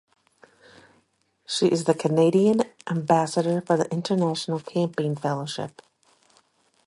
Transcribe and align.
She 1.45 1.67
is 1.67 1.83
the 1.83 1.93
Canadian 1.93 2.63
Ambassador 2.89 3.61
for 3.61 3.77
the 3.77 3.87
International 3.93 4.59
Camping 4.59 5.15
Fellowship. 5.15 5.79